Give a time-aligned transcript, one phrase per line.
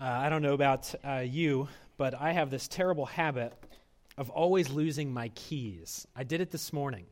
[0.00, 1.66] Uh, I don't know about uh, you,
[1.96, 3.52] but I have this terrible habit
[4.16, 6.06] of always losing my keys.
[6.14, 7.04] I did it this morning.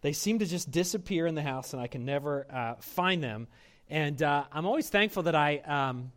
[0.00, 3.46] They seem to just disappear in the house, and I can never uh, find them.
[3.90, 6.12] And uh, I'm always thankful that I, um,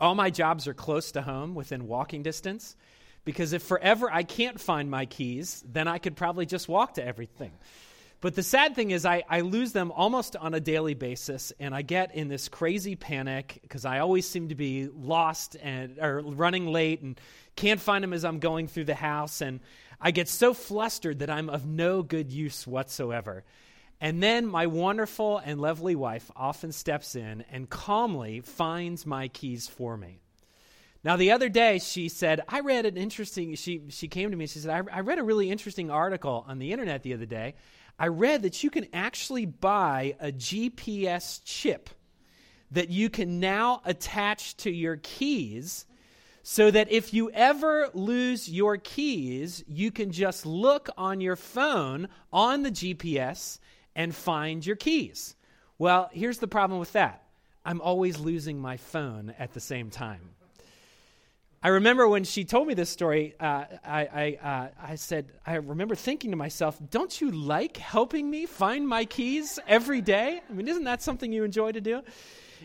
[0.00, 2.74] all my jobs are close to home, within walking distance.
[3.26, 7.04] Because if forever I can't find my keys, then I could probably just walk to
[7.04, 7.52] everything.
[8.22, 11.74] But the sad thing is, I, I lose them almost on a daily basis, and
[11.74, 16.20] I get in this crazy panic because I always seem to be lost and or
[16.20, 17.20] running late and
[17.56, 19.40] can't find them as I'm going through the house.
[19.40, 19.58] And
[20.00, 23.42] I get so flustered that I'm of no good use whatsoever.
[24.00, 29.66] And then my wonderful and lovely wife often steps in and calmly finds my keys
[29.66, 30.20] for me.
[31.02, 34.44] Now, the other day, she said, I read an interesting, she, she came to me
[34.44, 37.26] and she said, I, I read a really interesting article on the internet the other
[37.26, 37.56] day
[38.02, 41.88] I read that you can actually buy a GPS chip
[42.72, 45.86] that you can now attach to your keys
[46.42, 52.08] so that if you ever lose your keys, you can just look on your phone
[52.32, 53.60] on the GPS
[53.94, 55.36] and find your keys.
[55.78, 57.22] Well, here's the problem with that
[57.64, 60.30] I'm always losing my phone at the same time.
[61.64, 65.54] I remember when she told me this story, uh, I, I, uh, I said, I
[65.54, 70.40] remember thinking to myself, don't you like helping me find my keys every day?
[70.48, 72.02] I mean, isn't that something you enjoy to do?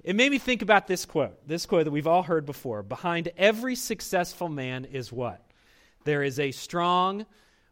[0.03, 2.81] It made me think about this quote, this quote that we've all heard before.
[2.81, 5.43] Behind every successful man is what?
[6.03, 7.27] There is a strong,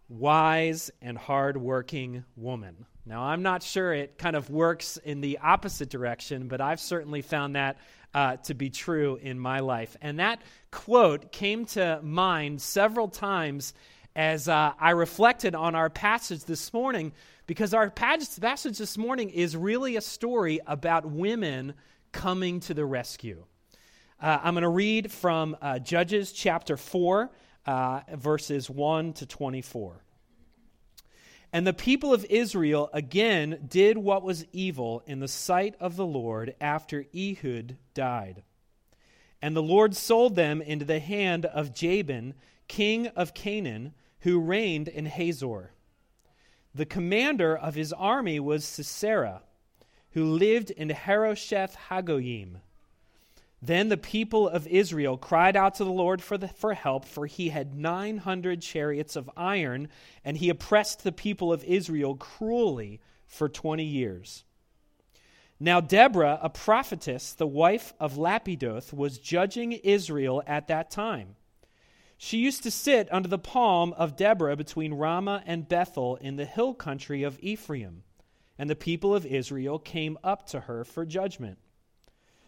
[0.08, 2.86] wise, and hardworking woman.
[3.08, 7.24] Now, I'm not sure it kind of works in the opposite direction, but I've certainly
[7.24, 7.78] found that
[8.16, 9.98] uh, to be true in my life.
[10.02, 13.74] And that quote came to mind several times
[14.16, 17.12] as uh, I reflected on our passage this morning,
[17.46, 21.74] because our passage this morning is really a story about women
[22.14, 23.44] coming to the rescue.
[24.22, 27.30] Uh, I'm going to read from uh, Judges chapter 4,
[27.66, 30.05] uh, verses 1 to 24.
[31.56, 36.06] And the people of Israel again did what was evil in the sight of the
[36.06, 38.44] Lord after Ehud died.
[39.42, 42.34] And the Lord sold them into the hand of Jabin,
[42.68, 45.72] king of Canaan, who reigned in Hazor.
[46.74, 49.42] The commander of his army was Sisera,
[50.10, 52.58] who lived in Harosheth Hagoyim.
[53.66, 57.26] Then the people of Israel cried out to the Lord for, the, for help, for
[57.26, 59.88] he had 900 chariots of iron,
[60.24, 64.44] and he oppressed the people of Israel cruelly for 20 years.
[65.60, 71.36] Now, Deborah, a prophetess, the wife of Lapidoth, was judging Israel at that time.
[72.18, 76.46] She used to sit under the palm of Deborah between Ramah and Bethel in the
[76.46, 78.04] hill country of Ephraim,
[78.60, 81.58] and the people of Israel came up to her for judgment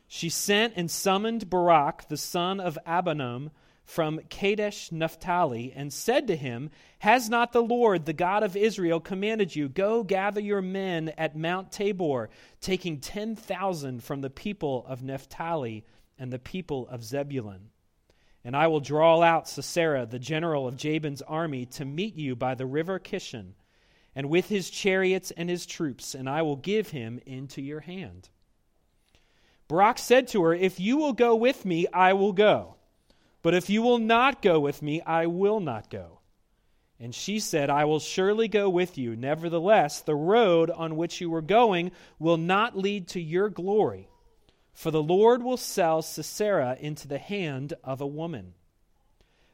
[0.07, 3.51] she sent and summoned Barak, the son of Abinoam,
[3.84, 6.69] from Kadesh Naphtali, and said to him,
[7.00, 11.38] Has not the Lord, the God of Israel, commanded you, Go gather your men at
[11.38, 12.29] Mount Tabor,
[12.59, 15.85] taking 10,000 from the people of Naphtali
[16.19, 17.69] and the people of Zebulun?
[18.44, 22.56] And I will draw out Sisera, the general of Jabin's army, to meet you by
[22.56, 23.53] the river Kishon,
[24.16, 28.29] and with his chariots and his troops, and I will give him into your hand.
[29.68, 32.76] Barak said to her, If you will go with me, I will go.
[33.42, 36.20] But if you will not go with me, I will not go.
[37.00, 39.16] And she said, I will surely go with you.
[39.16, 44.10] Nevertheless, the road on which you are going will not lead to your glory,
[44.74, 48.54] for the Lord will sell Sisera into the hand of a woman.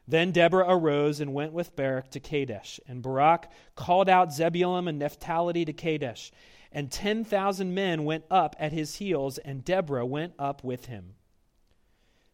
[0.06, 4.98] Then Deborah arose and went with Barak to Kadesh, and Barak called out Zebulun and
[4.98, 6.30] Naphtali to Kadesh
[6.74, 11.14] and 10,000 men went up at his heels, and Deborah went up with him.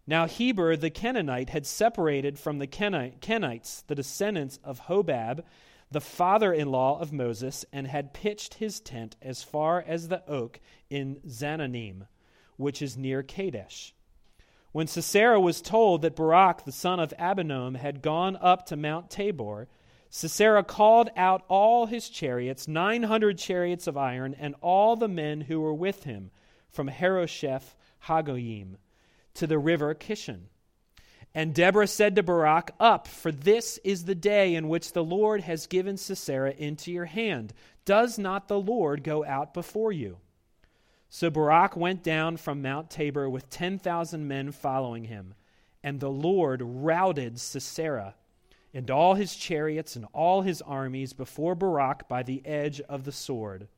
[0.06, 5.44] Now Heber the Kenite had separated from the Kenites, the descendants of Hobab,
[5.90, 10.28] the father in law of Moses, and had pitched his tent as far as the
[10.28, 10.58] oak
[10.88, 12.06] in Zaanannim,
[12.56, 13.94] which is near Kadesh.
[14.72, 19.10] When Sisera was told that Barak the son of Abinoam had gone up to Mount
[19.10, 19.68] Tabor,
[20.12, 25.60] Sisera called out all his chariots, 900 chariots of iron, and all the men who
[25.60, 26.32] were with him
[26.68, 27.76] from Harosheth
[28.06, 28.76] Hagoyim
[29.34, 30.48] to the river Kishon.
[31.32, 35.42] And Deborah said to Barak, Up, for this is the day in which the Lord
[35.42, 37.54] has given Sisera into your hand.
[37.84, 40.18] Does not the Lord go out before you?
[41.08, 45.34] So Barak went down from Mount Tabor with 10,000 men following him,
[45.84, 48.16] and the Lord routed Sisera
[48.72, 53.12] and all his chariots and all his armies before Barak by the edge of the
[53.12, 53.68] sword.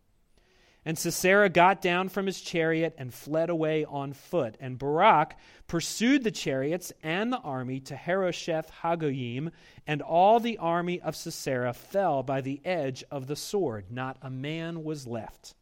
[0.85, 4.57] And Sisera got down from his chariot and fled away on foot.
[4.59, 5.37] And Barak
[5.69, 9.53] pursued the chariots and the army to Harosheth Hagoyim,
[9.87, 13.93] and all the army of Sisera fell by the edge of the sword.
[13.93, 15.55] Not a man was left.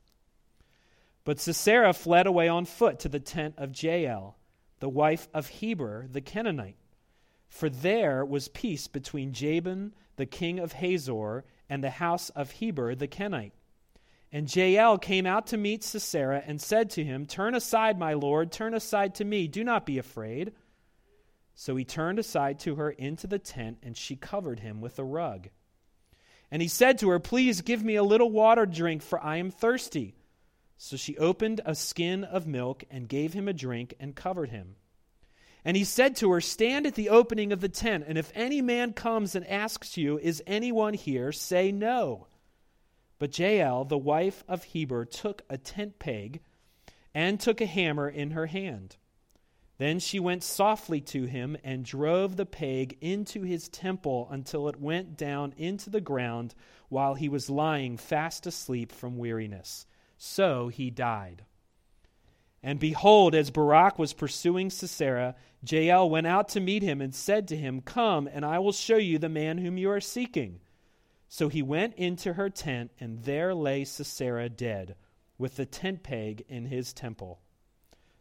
[1.25, 4.39] But Sisera fled away on foot to the tent of Jael,
[4.79, 6.80] the wife of Heber the Canaanite.
[7.51, 12.95] For there was peace between Jabin, the king of Hazor, and the house of Heber
[12.95, 13.53] the Kenite.
[14.33, 18.53] And Jael came out to meet Sisera and said to him, Turn aside, my lord,
[18.53, 20.53] turn aside to me, do not be afraid.
[21.57, 25.05] So he turned aside to her into the tent, and she covered him with a
[25.05, 25.49] rug.
[26.53, 29.51] And he said to her, Please give me a little water drink, for I am
[29.51, 30.15] thirsty.
[30.79, 34.77] So she opened a skin of milk and gave him a drink and covered him.
[35.65, 38.63] And he said to her, Stand at the opening of the tent, and if any
[38.63, 41.33] man comes and asks you, Is anyone here?
[41.33, 42.27] say no.
[43.19, 46.41] But Jael, the wife of Heber, took a tent peg
[47.15, 48.97] and took a hammer in her hand.
[49.77, 54.81] Then she went softly to him and drove the peg into his temple until it
[54.81, 56.55] went down into the ground
[56.89, 59.87] while he was lying fast asleep from weariness.
[60.19, 61.45] So he died.
[62.63, 65.35] And behold, as Barak was pursuing Sisera,
[65.67, 68.97] Jael went out to meet him and said to him, Come, and I will show
[68.97, 70.61] you the man whom you are seeking.
[71.29, 74.97] So he went into her tent, and there lay Sisera dead,
[75.39, 77.41] with the tent peg in his temple.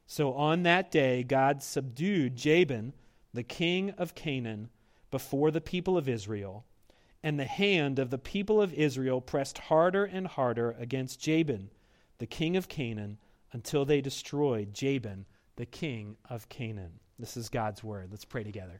[0.06, 2.94] So on that day, God subdued Jabin,
[3.33, 4.69] the king of Canaan,
[5.12, 6.65] before the people of Israel.
[7.24, 11.69] And the hand of the people of Israel pressed harder and harder against Jabin
[12.19, 13.18] the king of Canaan,
[13.51, 15.25] until they destroyed Jabin,
[15.56, 17.00] the king of Canaan.
[17.19, 18.07] This is God's word.
[18.12, 18.80] Let's pray together.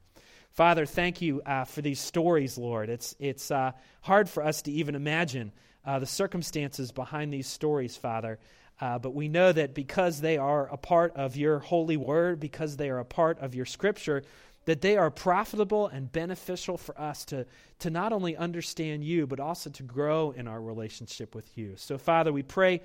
[0.52, 2.90] Father, thank you uh, for these stories, Lord.
[2.90, 5.52] It's, it's uh, hard for us to even imagine
[5.86, 8.40] uh, the circumstances behind these stories, Father.
[8.80, 12.78] Uh, but we know that because they are a part of your holy word, because
[12.78, 14.24] they are a part of your scripture,
[14.66, 17.46] that they are profitable and beneficial for us to,
[17.80, 21.74] to not only understand you, but also to grow in our relationship with you.
[21.76, 22.82] So, Father, we pray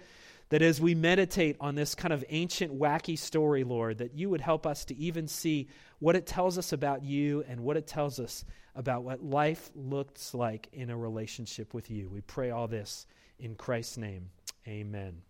[0.51, 4.41] that as we meditate on this kind of ancient, wacky story, Lord, that you would
[4.41, 5.69] help us to even see
[5.99, 8.45] what it tells us about you and what it tells us
[8.75, 12.09] about what life looks like in a relationship with you.
[12.09, 13.07] We pray all this
[13.39, 14.31] in Christ's name.
[14.67, 15.23] Amen.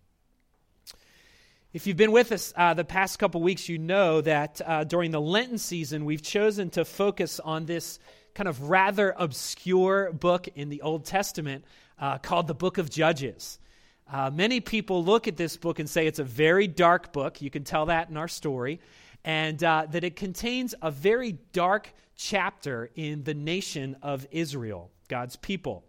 [1.73, 5.11] If you've been with us uh, the past couple weeks, you know that uh, during
[5.11, 7.99] the Lenten season, we've chosen to focus on this
[8.35, 11.65] kind of rather obscure book in the Old Testament
[11.99, 13.59] uh, called the Book of Judges.
[14.11, 17.41] Uh, many people look at this book and say it's a very dark book.
[17.41, 18.81] You can tell that in our story.
[19.25, 25.37] And uh, that it contains a very dark chapter in the nation of Israel, God's
[25.37, 25.85] people.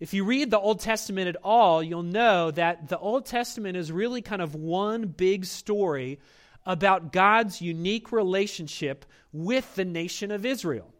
[0.00, 3.92] If you read the Old Testament at all, you'll know that the Old Testament is
[3.92, 6.18] really kind of one big story
[6.66, 10.92] about God's unique relationship with the nation of Israel.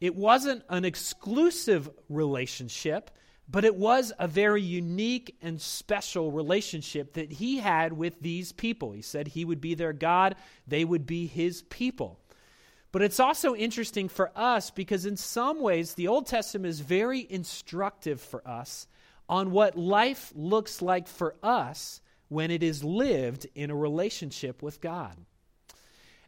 [0.00, 3.10] It wasn't an exclusive relationship,
[3.48, 8.92] but it was a very unique and special relationship that he had with these people.
[8.92, 12.18] He said he would be their God, they would be his people.
[12.92, 17.26] But it's also interesting for us because, in some ways, the Old Testament is very
[17.28, 18.86] instructive for us
[19.28, 24.80] on what life looks like for us when it is lived in a relationship with
[24.80, 25.16] God.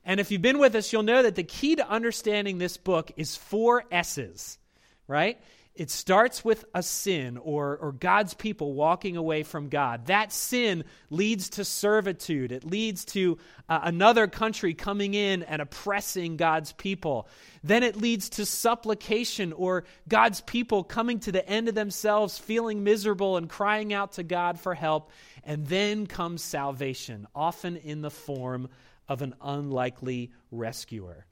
[0.05, 3.13] And if you've been with us, you'll know that the key to understanding this book
[3.17, 4.59] is four S's,
[5.07, 5.41] right?
[5.79, 10.07] It starts with a sin or, or God's people walking away from God.
[10.07, 12.51] That sin leads to servitude.
[12.51, 17.29] It leads to uh, another country coming in and oppressing God's people.
[17.63, 22.83] Then it leads to supplication or God's people coming to the end of themselves, feeling
[22.83, 25.13] miserable and crying out to God for help.
[25.45, 28.69] And then comes salvation, often in the form
[29.09, 31.28] of an unlikely rescuer.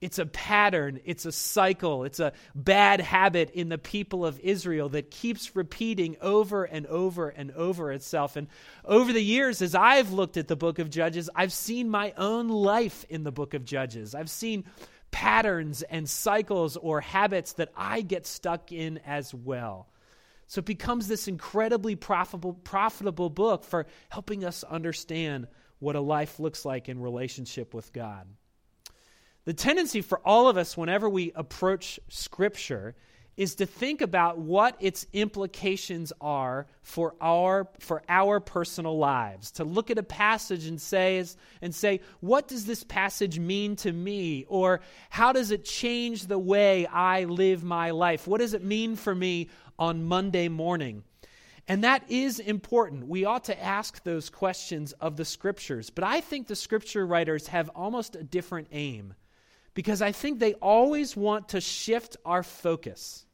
[0.00, 4.88] It's a pattern, it's a cycle, it's a bad habit in the people of Israel
[4.90, 8.36] that keeps repeating over and over and over itself.
[8.36, 8.48] And
[8.82, 12.48] over the years, as I've looked at the book of Judges, I've seen my own
[12.48, 14.14] life in the book of Judges.
[14.14, 14.64] I've seen
[15.10, 19.88] patterns and cycles or habits that I get stuck in as well.
[20.46, 25.46] So it becomes this incredibly profitable, profitable book for helping us understand
[25.78, 28.26] what a life looks like in relationship with God.
[29.50, 32.94] The tendency for all of us, whenever we approach Scripture,
[33.36, 39.50] is to think about what its implications are for our for our personal lives.
[39.52, 41.24] To look at a passage and say
[41.60, 44.44] and say what does this passage mean to me?
[44.46, 48.28] Or how does it change the way I live my life?
[48.28, 49.48] What does it mean for me
[49.80, 51.02] on Monday morning?
[51.66, 53.08] And that is important.
[53.08, 55.90] We ought to ask those questions of the scriptures.
[55.90, 59.14] But I think the scripture writers have almost a different aim
[59.74, 63.24] because I think they always want to shift our focus.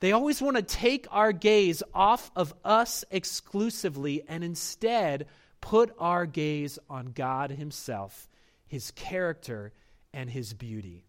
[0.00, 5.26] They always want to take our gaze off of us exclusively and instead
[5.60, 8.28] put our gaze on God Himself,
[8.66, 9.72] His character,
[10.12, 11.04] and His beauty.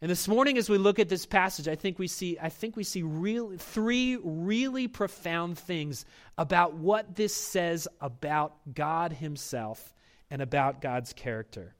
[0.00, 2.76] And this morning, as we look at this passage, I think we see, I think
[2.76, 6.04] we see real, three really profound things
[6.36, 9.94] about what this says about God Himself
[10.30, 11.75] and about God's character.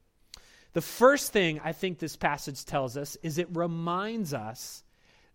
[0.76, 4.84] The first thing I think this passage tells us is it reminds us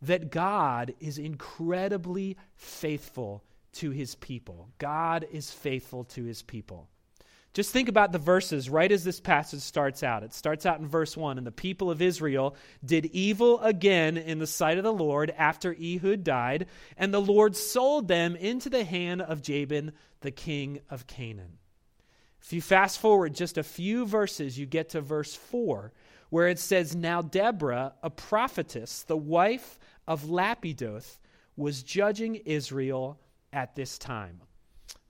[0.04, 3.44] that God is incredibly faithful
[3.74, 4.70] to His people.
[4.78, 6.90] God is faithful to His people.
[7.54, 10.22] Just think about the verses right as this passage starts out.
[10.22, 12.56] It starts out in verse 1 And the people of Israel
[12.86, 16.68] did evil again in the sight of the Lord after Ehud died,
[16.98, 21.58] and the Lord sold them into the hand of Jabin, the king of Canaan.
[22.42, 25.92] If you fast forward just a few verses, you get to verse 4,
[26.30, 31.20] where it says, Now Deborah, a prophetess, the wife of Lapidoth,
[31.56, 33.20] was judging Israel
[33.54, 34.42] at this time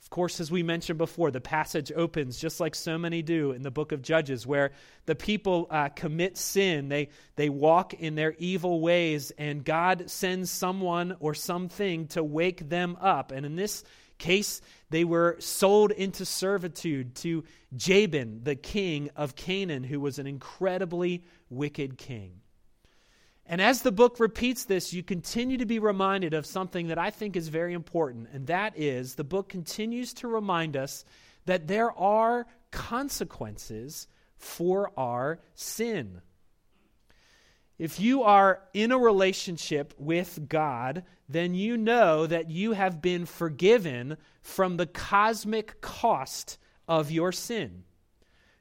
[0.01, 3.61] Of course, as we mentioned before, the passage opens just like so many do in
[3.61, 4.71] the book of Judges, where
[5.05, 6.89] the people uh, commit sin.
[6.89, 12.67] They, they walk in their evil ways, and God sends someone or something to wake
[12.67, 13.31] them up.
[13.31, 13.85] And in this
[14.21, 17.43] case, they were sold into servitude to
[17.75, 22.41] Jabin, the king of Canaan, who was an incredibly wicked king.
[23.45, 27.09] And as the book repeats this, you continue to be reminded of something that I
[27.09, 31.03] think is very important, and that is the book continues to remind us
[31.45, 36.21] that there are consequences for our sin.
[37.81, 43.25] If you are in a relationship with God, then you know that you have been
[43.25, 47.83] forgiven from the cosmic cost of your sin.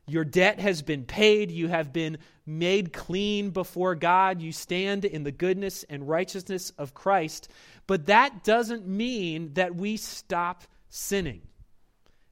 [0.06, 1.50] Your debt has been paid.
[1.50, 4.40] You have been made clean before God.
[4.40, 7.50] You stand in the goodness and righteousness of Christ.
[7.86, 11.42] But that doesn't mean that we stop sinning.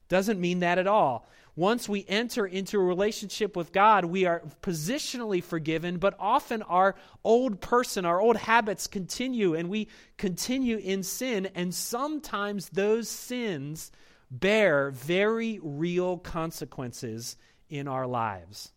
[0.08, 1.28] Doesn't mean that at all.
[1.58, 6.94] Once we enter into a relationship with God, we are positionally forgiven, but often our
[7.24, 9.88] old person, our old habits continue, and we
[10.18, 11.48] continue in sin.
[11.56, 13.90] And sometimes those sins
[14.30, 17.36] bear very real consequences
[17.68, 18.70] in our lives.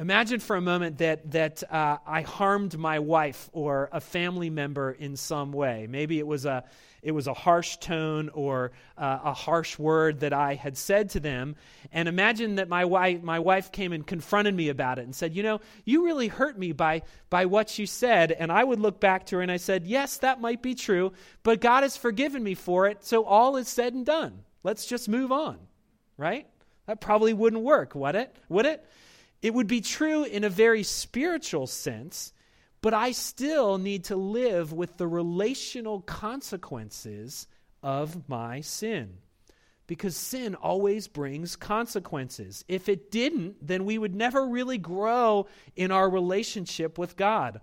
[0.00, 4.90] Imagine for a moment that, that uh, I harmed my wife or a family member
[4.90, 5.86] in some way.
[5.88, 6.64] Maybe it was a,
[7.00, 11.20] it was a harsh tone or uh, a harsh word that I had said to
[11.20, 11.54] them.
[11.92, 15.32] And imagine that my wife, my wife came and confronted me about it and said,
[15.32, 18.32] You know, you really hurt me by, by what you said.
[18.32, 21.12] And I would look back to her and I said, Yes, that might be true,
[21.44, 24.40] but God has forgiven me for it, so all is said and done.
[24.64, 25.58] Let's just move on,
[26.16, 26.48] right?
[26.86, 28.34] That probably wouldn't work, would it?
[28.48, 28.84] Would it?
[29.44, 32.32] It would be true in a very spiritual sense,
[32.80, 37.46] but I still need to live with the relational consequences
[37.82, 39.18] of my sin.
[39.86, 42.64] Because sin always brings consequences.
[42.68, 45.46] If it didn't, then we would never really grow
[45.76, 47.60] in our relationship with God.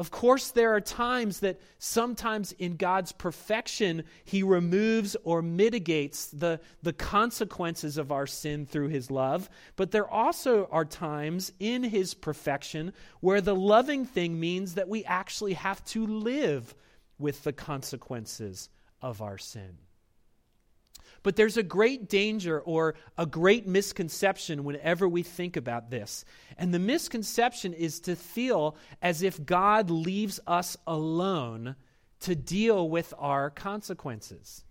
[0.00, 6.58] Of course, there are times that sometimes in God's perfection, He removes or mitigates the,
[6.82, 9.50] the consequences of our sin through His love.
[9.76, 15.04] But there also are times in His perfection where the loving thing means that we
[15.04, 16.74] actually have to live
[17.18, 18.70] with the consequences
[19.02, 19.76] of our sin.
[21.22, 26.24] But there's a great danger or a great misconception whenever we think about this.
[26.56, 31.76] And the misconception is to feel as if God leaves us alone
[32.20, 34.64] to deal with our consequences.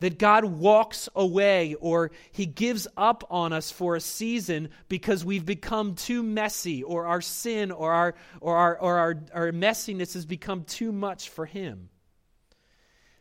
[0.00, 5.44] That God walks away or he gives up on us for a season because we've
[5.44, 10.24] become too messy or our sin or our, or our, or our, our messiness has
[10.24, 11.90] become too much for him.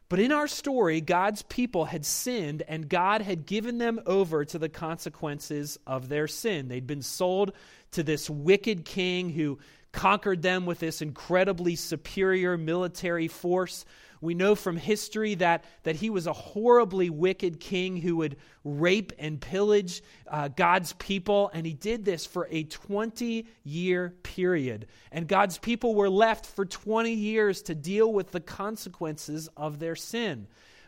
[0.09, 4.57] But in our story, God's people had sinned and God had given them over to
[4.57, 6.67] the consequences of their sin.
[6.67, 7.53] They'd been sold
[7.91, 9.59] to this wicked king who
[9.91, 13.85] conquered them with this incredibly superior military force
[14.21, 19.13] we know from history that, that he was a horribly wicked king who would rape
[19.17, 24.87] and pillage uh, God's people, and he did this for a 20 year period.
[25.11, 29.95] And God's people were left for 20 years to deal with the consequences of their
[29.95, 30.47] sin.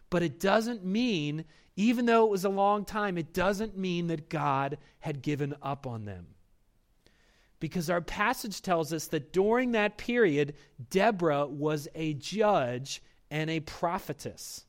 [0.10, 1.46] But it doesn't mean,
[1.78, 5.88] even though it was a long time, it doesn't mean that God had given up
[5.88, 6.28] on them
[7.62, 10.56] because our passage tells us that during that period,
[10.90, 14.66] Deborah was a judge and a prophetess.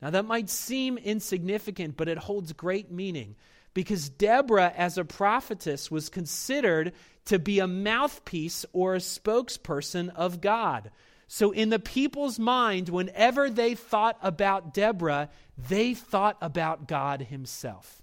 [0.00, 3.34] Now, that might seem insignificant, but it holds great meaning
[3.74, 6.92] because Deborah, as a prophetess, was considered
[7.24, 10.90] to be a mouthpiece or a spokesperson of God.
[11.28, 18.02] So, in the people's mind, whenever they thought about Deborah, they thought about God Himself.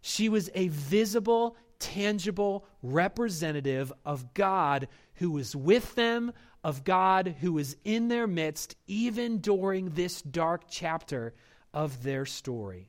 [0.00, 7.58] She was a visible, tangible representative of God who was with them, of God who
[7.58, 11.34] is in their midst, even during this dark chapter
[11.72, 12.88] of their story.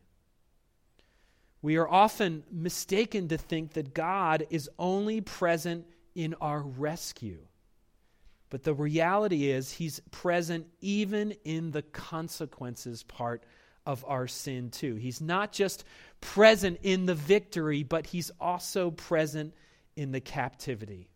[1.61, 5.85] We are often mistaken to think that God is only present
[6.15, 7.39] in our rescue.
[8.49, 13.43] But the reality is, He's present even in the consequences part
[13.85, 14.95] of our sin, too.
[14.95, 15.85] He's not just
[16.19, 19.53] present in the victory, but He's also present
[19.95, 21.10] in the captivity.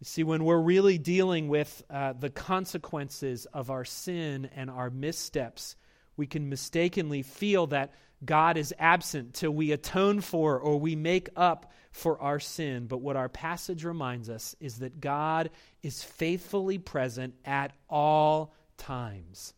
[0.00, 4.90] You see, when we're really dealing with uh, the consequences of our sin and our
[4.90, 5.74] missteps,
[6.16, 7.92] we can mistakenly feel that
[8.24, 12.86] God is absent till we atone for or we make up for our sin.
[12.86, 15.50] But what our passage reminds us is that God
[15.82, 19.54] is faithfully present at all times.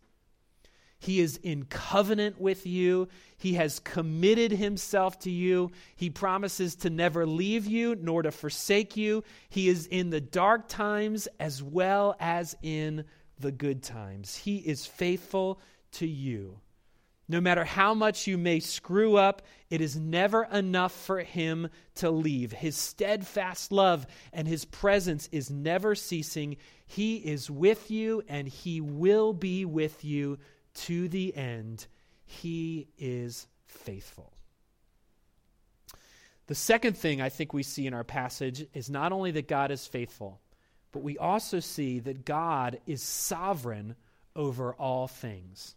[1.01, 3.09] He is in covenant with you.
[3.39, 5.71] He has committed himself to you.
[5.97, 9.25] He promises to never leave you nor to forsake you.
[9.49, 13.07] He is in the dark times as well as in
[13.39, 14.37] the good times.
[14.37, 15.59] He is faithful
[15.93, 16.61] to you.
[17.31, 22.11] No matter how much you may screw up, it is never enough for him to
[22.11, 22.53] leave.
[22.53, 26.57] His steadfast love and his presence is never ceasing.
[26.85, 30.39] He is with you and he will be with you
[30.87, 31.87] to the end.
[32.25, 34.33] He is faithful.
[36.47, 39.71] The second thing I think we see in our passage is not only that God
[39.71, 40.41] is faithful,
[40.93, 43.95] but we also see that God is sovereign
[44.35, 45.77] over all things.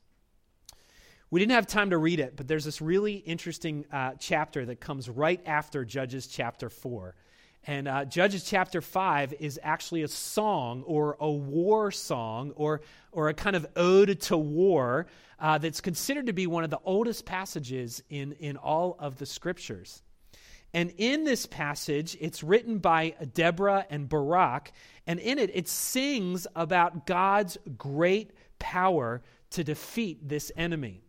[1.29, 4.79] We didn't have time to read it, but there's this really interesting uh, chapter that
[4.79, 7.15] comes right after Judges chapter 4.
[7.65, 13.29] And uh, Judges chapter 5 is actually a song or a war song or, or
[13.29, 15.07] a kind of ode to war
[15.39, 19.25] uh, that's considered to be one of the oldest passages in, in all of the
[19.25, 20.01] scriptures.
[20.73, 24.71] And in this passage, it's written by Deborah and Barak,
[25.05, 29.21] and in it, it sings about God's great power
[29.51, 31.03] to defeat this enemy.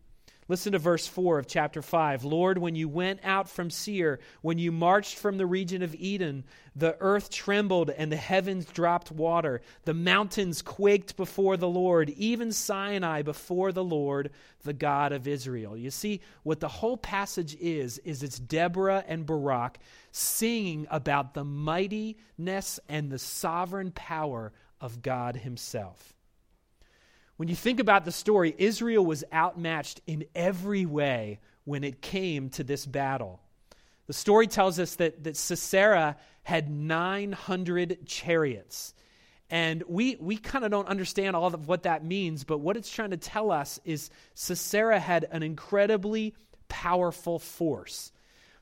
[0.47, 2.23] Listen to verse 4 of chapter 5.
[2.23, 6.43] Lord, when you went out from Seir, when you marched from the region of Edom,
[6.75, 9.61] the earth trembled and the heavens dropped water.
[9.85, 14.29] The mountains quaked before the Lord, even Sinai before the Lord,
[14.63, 15.75] the God of Israel.
[15.75, 19.79] You see, what the whole passage is, is it's Deborah and Barak
[20.11, 26.14] singing about the mightiness and the sovereign power of God Himself.
[27.37, 32.49] When you think about the story, Israel was outmatched in every way when it came
[32.51, 33.41] to this battle.
[34.07, 38.93] The story tells us that, that Sisera had 900 chariots.
[39.49, 42.89] And we, we kind of don't understand all of what that means, but what it's
[42.89, 46.35] trying to tell us is Sisera had an incredibly
[46.67, 48.11] powerful force.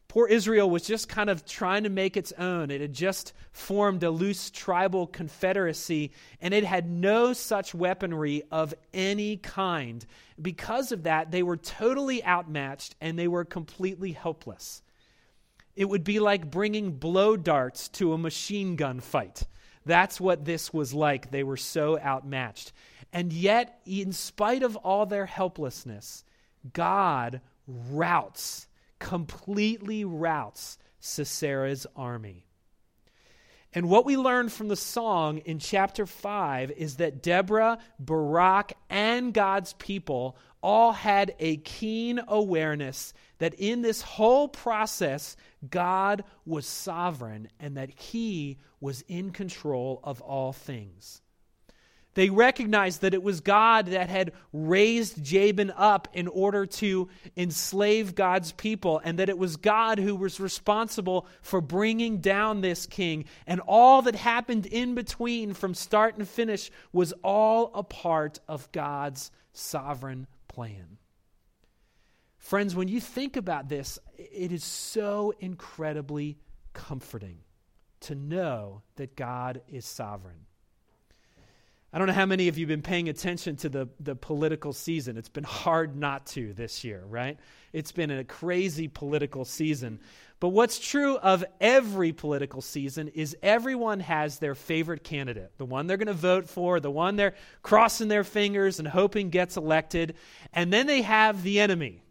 [0.07, 2.69] Poor Israel was just kind of trying to make its own.
[2.69, 8.73] It had just formed a loose tribal confederacy, and it had no such weaponry of
[8.93, 10.05] any kind.
[10.39, 14.83] Because of that, they were totally outmatched and they were completely helpless.
[15.75, 19.43] It would be like bringing blow darts to a machine gun fight.
[19.85, 21.31] That's what this was like.
[21.31, 22.71] They were so outmatched.
[23.11, 26.23] And yet, in spite of all their helplessness,
[26.71, 28.67] God routs
[29.03, 32.47] completely routs Sisera's army.
[33.73, 39.33] And what we learn from the song in chapter 5 is that Deborah, Barak, and
[39.33, 45.35] God's people all had a keen awareness that in this whole process,
[45.69, 51.21] God was sovereign and that he was in control of all things.
[52.15, 58.13] They recognized that it was God that had raised Jabin up in order to enslave
[58.13, 63.25] God's people, and that it was God who was responsible for bringing down this king.
[63.47, 68.71] And all that happened in between, from start and finish, was all a part of
[68.71, 70.97] God's sovereign plan.
[72.37, 76.37] Friends, when you think about this, it is so incredibly
[76.73, 77.39] comforting
[78.01, 80.45] to know that God is sovereign.
[81.93, 84.73] I don't know how many of you have been paying attention to the, the political
[84.73, 85.15] season.
[85.15, 87.37] It's been hard not to this year, right?
[87.71, 89.99] It's been a crazy political season.
[90.39, 95.85] But what's true of every political season is everyone has their favorite candidate, the one
[95.85, 100.15] they're going to vote for, the one they're crossing their fingers and hoping gets elected.
[100.51, 102.03] And then they have the enemy,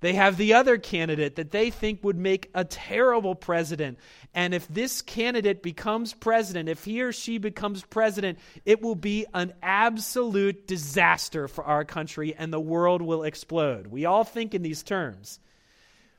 [0.00, 3.98] they have the other candidate that they think would make a terrible president.
[4.34, 9.26] And if this candidate becomes president, if he or she becomes president, it will be
[9.34, 13.88] an absolute disaster for our country and the world will explode.
[13.88, 15.38] We all think in these terms.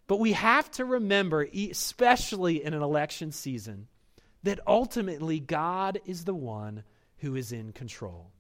[0.07, 3.87] But we have to remember, especially in an election season,
[4.43, 6.83] that ultimately God is the one
[7.19, 8.31] who is in control.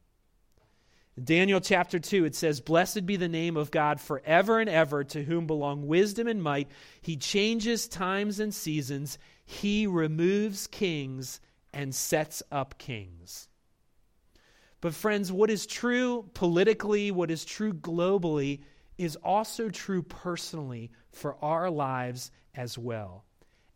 [1.23, 5.23] Daniel chapter 2, it says, Blessed be the name of God forever and ever, to
[5.23, 6.69] whom belong wisdom and might.
[7.01, 11.39] He changes times and seasons, he removes kings
[11.73, 13.49] and sets up kings.
[14.79, 18.61] But, friends, what is true politically, what is true globally,
[18.97, 23.25] is also true personally for our lives as well.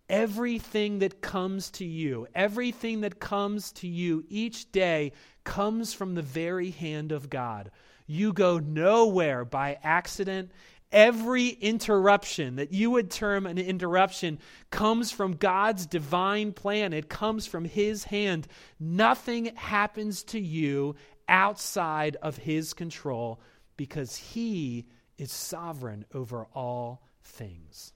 [0.07, 5.13] Everything that comes to you, everything that comes to you each day
[5.43, 7.71] comes from the very hand of God.
[8.05, 10.51] You go nowhere by accident.
[10.91, 14.37] Every interruption that you would term an interruption
[14.69, 16.93] comes from God's divine plan.
[16.93, 18.47] It comes from His hand.
[18.79, 20.95] Nothing happens to you
[21.27, 23.41] outside of His control
[23.75, 24.85] because He
[25.17, 27.94] is sovereign over all things.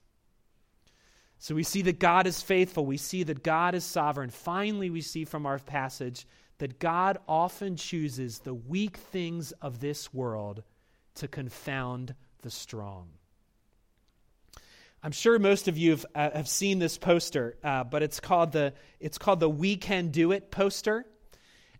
[1.40, 2.84] So we see that God is faithful.
[2.84, 4.28] We see that God is sovereign.
[4.28, 6.26] Finally, we see from our passage
[6.58, 10.62] that God often chooses the weak things of this world
[11.14, 13.08] to confound the strong.
[15.02, 18.52] I'm sure most of you have, uh, have seen this poster, uh, but it's called
[18.52, 21.06] the it's called the "We Can Do It" poster.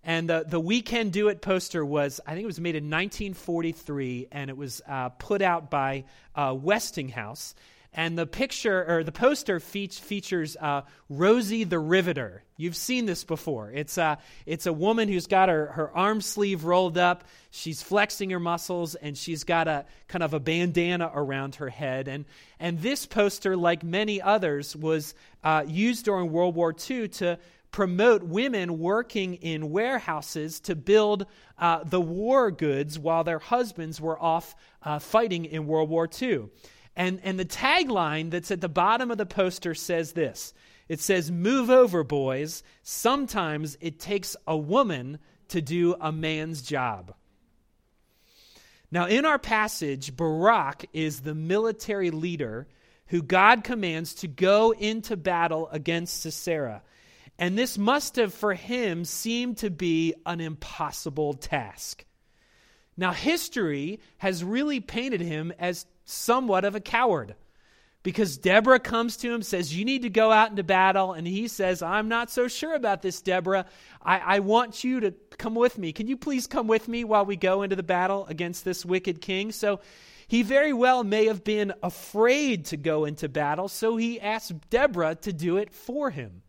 [0.02, 2.84] And the, the We Can Do It poster was, I think it was made in
[2.84, 7.54] 1943, and it was uh, put out by uh, Westinghouse.
[7.92, 12.44] And the picture or the poster fe- features uh, Rosie the Riveter.
[12.56, 13.72] You've seen this before.
[13.72, 17.24] It's a, uh, it's a woman who's got her, her arm sleeve rolled up.
[17.50, 22.06] She's flexing her muscles and she's got a kind of a bandana around her head.
[22.06, 22.26] And,
[22.60, 27.38] and this poster, like many others, was uh, used during World War II to
[27.70, 31.26] promote women working in warehouses to build
[31.58, 36.48] uh, the war goods while their husbands were off uh, fighting in World War II.
[36.96, 40.52] And, and the tagline that's at the bottom of the poster says this
[40.88, 42.64] it says, Move over, boys.
[42.82, 47.14] Sometimes it takes a woman to do a man's job.
[48.90, 52.66] Now, in our passage, Barak is the military leader
[53.06, 56.82] who God commands to go into battle against Sisera.
[57.38, 62.04] And this must have, for him, seemed to be an impossible task.
[62.96, 67.34] Now, history has really painted him as somewhat of a coward
[68.02, 71.12] because Deborah comes to him, says, You need to go out into battle.
[71.12, 73.66] And he says, I'm not so sure about this, Deborah.
[74.02, 75.92] I, I, want you to come with me.
[75.92, 79.20] Can you please come with me while we go into the battle against this wicked
[79.20, 79.52] king?
[79.52, 79.80] So
[80.26, 85.16] he very well may have been afraid to go into battle, so he asked Deborah
[85.16, 86.42] to do it for him.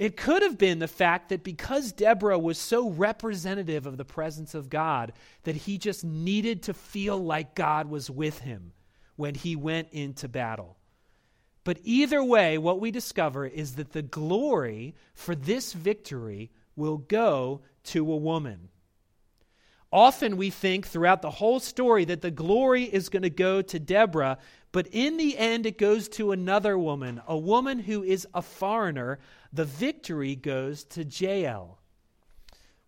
[0.00, 4.54] It could have been the fact that because Deborah was so representative of the presence
[4.54, 8.72] of God, that he just needed to feel like God was with him
[9.16, 10.78] when he went into battle.
[11.64, 17.60] But either way, what we discover is that the glory for this victory will go
[17.84, 18.70] to a woman.
[19.92, 23.78] Often we think throughout the whole story that the glory is going to go to
[23.78, 24.38] Deborah,
[24.70, 29.18] but in the end it goes to another woman, a woman who is a foreigner,
[29.52, 31.78] the victory goes to Jael.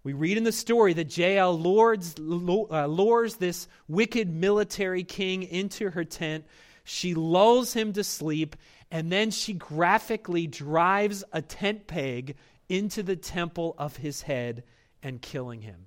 [0.04, 5.90] We read in the story that Jael lures, uh, lures this wicked military king into
[5.90, 6.44] her tent.
[6.84, 8.56] She lulls him to sleep,
[8.90, 12.36] and then she graphically drives a tent peg
[12.68, 14.64] into the temple of his head
[15.02, 15.86] and killing him.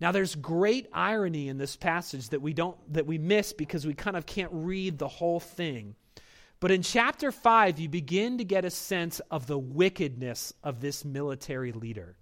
[0.00, 3.94] Now there's great irony in this passage that we don't that we miss because we
[3.94, 5.94] kind of can't read the whole thing.
[6.60, 11.04] But in chapter 5, you begin to get a sense of the wickedness of this
[11.04, 12.16] military leader.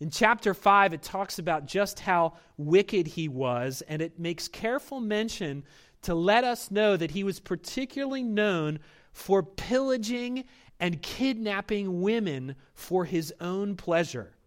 [0.00, 5.00] In chapter 5, it talks about just how wicked he was, and it makes careful
[5.00, 5.64] mention
[6.02, 8.78] to let us know that he was particularly known
[9.12, 10.44] for pillaging
[10.78, 14.37] and kidnapping women for his own pleasure.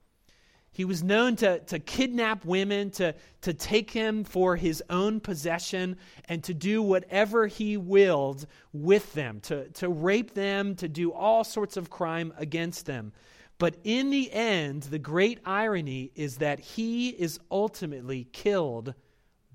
[0.74, 5.98] He was known to, to kidnap women, to, to take him for his own possession,
[6.26, 11.44] and to do whatever he willed with them, to, to rape them, to do all
[11.44, 13.12] sorts of crime against them.
[13.58, 18.94] But in the end, the great irony is that he is ultimately killed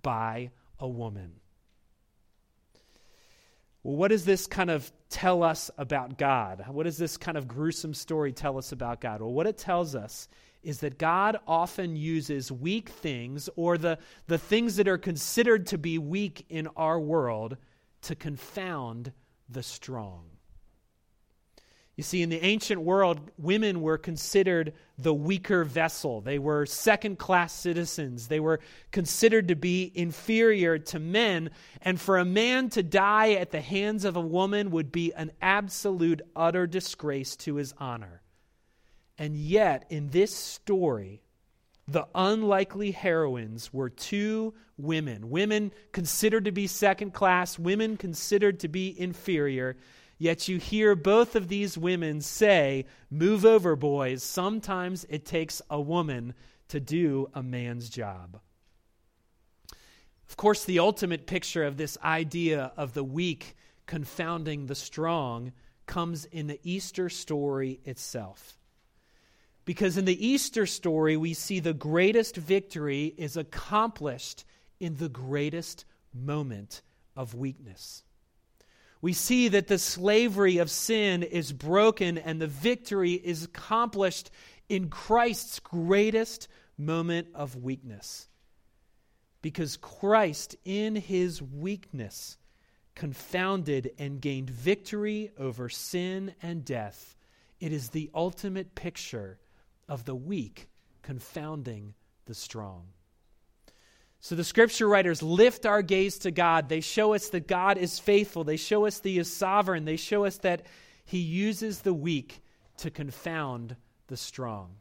[0.03, 1.41] by a woman.
[3.83, 6.65] Well, what does this kind of tell us about God?
[6.69, 9.23] What does this kind of gruesome story tell us about God?
[9.23, 10.29] Well, what it tells us
[10.63, 15.79] is that God often uses weak things or the, the things that are considered to
[15.79, 17.57] be weak in our world
[18.03, 19.13] to confound
[19.49, 20.25] the strong.
[21.97, 26.21] You see, in the ancient world, women were considered the weaker vessel.
[26.21, 28.29] They were second class citizens.
[28.29, 28.61] They were
[28.93, 31.51] considered to be inferior to men.
[31.81, 35.33] And for a man to die at the hands of a woman would be an
[35.41, 38.21] absolute, utter disgrace to his honor.
[39.19, 41.23] And yet, in this story,
[41.89, 48.69] the unlikely heroines were two women, women considered to be second class, women considered to
[48.69, 49.77] be inferior
[50.19, 54.23] Yet you hear both of these women say, Move over, boys.
[54.23, 56.35] Sometimes it takes a woman
[56.69, 58.41] to do a man's job.
[60.29, 65.53] Of course, the ultimate picture of this idea of the weak confounding the strong
[65.87, 68.59] comes in the Easter story itself.
[69.67, 74.47] Because in the Easter story, we see the greatest victory is accomplished
[74.81, 76.81] in the greatest moment
[77.15, 78.03] of weakness
[79.07, 84.31] we see that the slavery of sin is broken and the victory is accomplished
[84.69, 86.49] in Christ's greatest
[86.79, 88.29] moment of weakness.
[89.43, 92.37] Because Christ, in his weakness,
[92.95, 97.15] confounded and gained victory over sin and death.
[97.61, 99.39] It is the ultimate picture
[99.89, 100.69] of the weak
[101.03, 101.95] confounding
[102.27, 102.89] the strong.
[104.21, 106.69] So the scripture writers lift our gaze to God.
[106.69, 108.45] They show us that God is faithful.
[108.45, 109.85] They show us that He is sovereign.
[109.85, 110.63] They show us that
[111.05, 112.43] He uses the weak
[112.79, 113.77] to confound
[114.09, 114.77] the strong.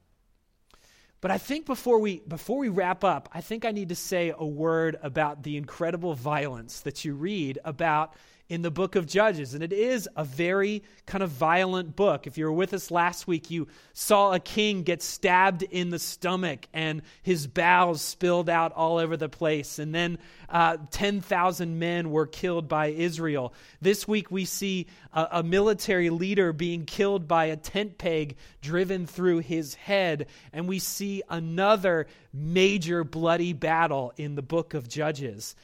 [1.21, 4.33] But I think before we, before we wrap up, I think I need to say
[4.35, 8.13] a word about the incredible violence that you read about
[8.47, 9.53] in the book of Judges.
[9.55, 12.27] And it is a very kind of violent book.
[12.27, 15.97] If you were with us last week, you saw a king get stabbed in the
[15.97, 19.79] stomach and his bowels spilled out all over the place.
[19.79, 23.53] And then uh, 10,000 men were killed by Israel.
[23.81, 29.08] This week, we see a, a military leader being killed by a tent peg driven
[29.08, 30.27] through his head.
[30.53, 35.55] And we see another major bloody battle in the book of Judges.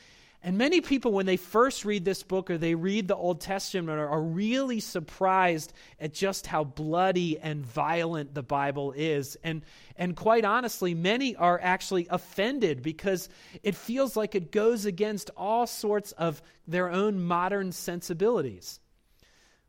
[0.43, 3.99] And many people, when they first read this book or they read the Old Testament,
[3.99, 9.37] are, are, really surprised at just how bloody and violent the Bible is.
[9.43, 9.61] And,
[9.95, 13.29] and quite honestly, many are actually offended because
[13.61, 18.79] it feels like it goes against all sorts of their own modern sensibilities.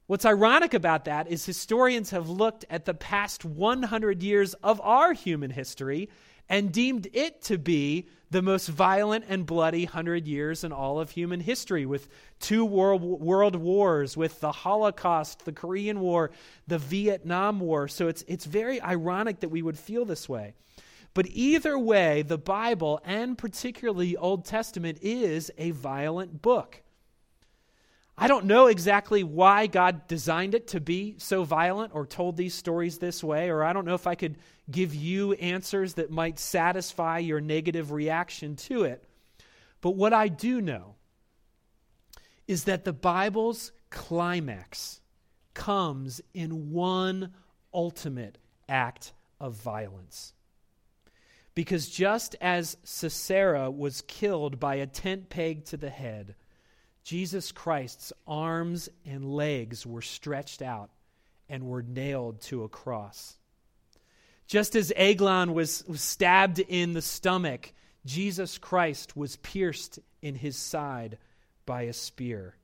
[0.07, 5.13] What's ironic about that is historians have looked at the past 100 years of our
[5.13, 6.09] human history
[6.49, 11.11] and deemed it to be the most violent and bloody hundred years in all of
[11.11, 12.09] human history, with
[12.41, 16.31] two world, world wars, with the Holocaust, the Korean War,
[16.67, 17.89] the Vietnam War.
[17.89, 20.55] So it's, it's very ironic that we would feel this way.
[21.13, 26.81] But either way, the Bible, and particularly Old Testament, is a violent book.
[28.17, 32.55] I don't know exactly why God designed it to be so violent or told these
[32.55, 34.37] stories this way, or I don't know if I could
[34.73, 39.05] give you answers that might satisfy your negative reaction to it.
[39.81, 40.95] But what I do know
[42.47, 45.01] is that the Bible's climax
[45.55, 47.33] comes in one
[47.73, 50.33] ultimate act of violence.
[51.55, 56.35] Because just as Sisera was killed by a tent peg to the head,
[57.05, 60.91] Jesus Christ's arms and legs were stretched out
[61.49, 63.37] and were nailed to a cross.
[64.47, 67.73] Just as Eglon was, was stabbed in the stomach,
[68.05, 71.19] Jesus Christ was pierced in his side
[71.65, 72.57] by a spear.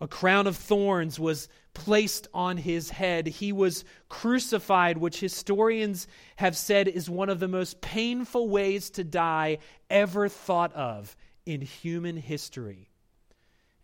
[0.00, 3.26] A crown of thorns was placed on his head.
[3.26, 9.04] He was crucified, which historians have said is one of the most painful ways to
[9.04, 9.58] die
[9.90, 12.90] ever thought of in human history.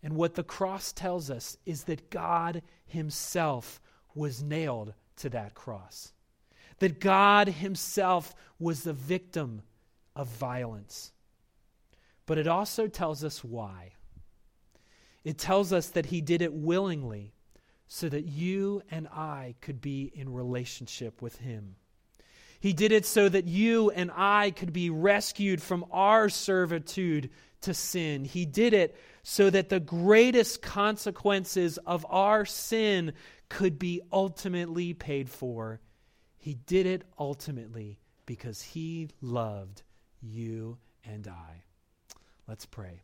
[0.01, 3.81] And what the cross tells us is that God Himself
[4.13, 6.13] was nailed to that cross.
[6.79, 9.61] That God Himself was the victim
[10.15, 11.11] of violence.
[12.25, 13.93] But it also tells us why.
[15.23, 17.33] It tells us that He did it willingly
[17.87, 21.75] so that you and I could be in relationship with Him.
[22.59, 27.29] He did it so that you and I could be rescued from our servitude
[27.61, 28.25] to sin.
[28.25, 33.13] He did it so that the greatest consequences of our sin
[33.49, 35.79] could be ultimately paid for.
[36.45, 39.81] He did it ultimately because he loved
[40.21, 41.63] you and I.
[42.47, 43.01] Let's pray.